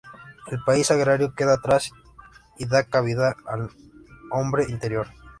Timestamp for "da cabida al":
2.65-3.69